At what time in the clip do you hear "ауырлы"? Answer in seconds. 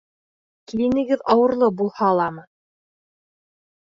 1.35-1.71